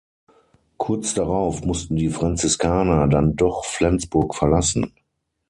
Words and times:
Kurz 0.77 1.13
darauf 1.13 1.63
mussten 1.63 1.95
die 1.95 2.09
Franziskaner 2.09 3.07
dann 3.07 3.35
doch 3.35 3.65
Flensburg 3.65 4.33
verlassen. 4.33 4.95